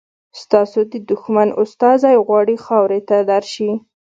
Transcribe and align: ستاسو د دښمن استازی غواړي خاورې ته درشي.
ستاسو 0.41 0.79
د 0.91 0.93
دښمن 1.09 1.49
استازی 1.63 2.15
غواړي 2.25 2.55
خاورې 2.65 2.99
ته 3.07 3.17
درشي. 3.29 3.71